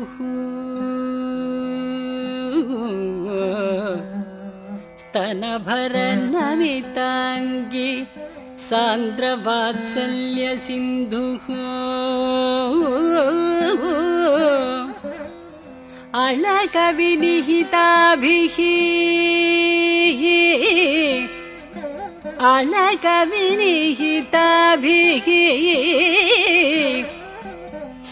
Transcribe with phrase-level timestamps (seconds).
[5.03, 5.95] स्तनभर
[8.55, 11.27] न्द्रवात्सल्य सिन्धु
[16.23, 18.57] अलकविनिहिताभिः